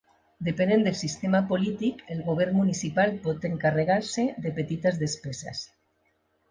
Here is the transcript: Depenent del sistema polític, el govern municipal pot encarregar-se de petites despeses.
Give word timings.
Depenent 0.45 0.85
del 0.87 0.95
sistema 1.01 1.41
polític, 1.51 2.01
el 2.15 2.25
govern 2.31 2.57
municipal 2.63 3.15
pot 3.29 3.47
encarregar-se 3.53 4.27
de 4.47 4.59
petites 4.61 5.03
despeses. 5.07 5.67